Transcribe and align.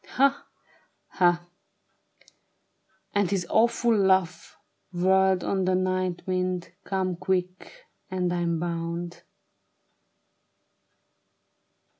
Ha! 0.07 0.47
ha!" 1.09 1.45
And 3.13 3.29
his 3.29 3.45
awful 3.51 3.95
laugh 3.95 4.57
whirled 4.91 5.43
on 5.43 5.65
the 5.65 5.75
night 5.75 6.23
wind;" 6.25 6.71
Come 6.85 7.15
quick! 7.15 7.83
And 8.09 8.33
I'm 8.33 8.59
bound. 8.59 9.21